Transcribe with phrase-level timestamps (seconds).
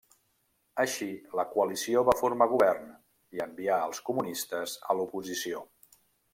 [0.83, 2.89] Així la coalició va formar govern
[3.37, 5.65] i envià als comunistes a l'oposició.